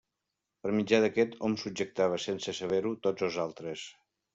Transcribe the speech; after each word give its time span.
Per 0.65 0.71
mitjà 0.77 0.99
d'aquest, 1.03 1.37
hom 1.49 1.59
subjectava, 1.65 2.21
sense 2.27 2.59
saber-ho, 2.65 2.99
tots 3.09 3.31
els 3.33 3.43
altres. 3.51 3.91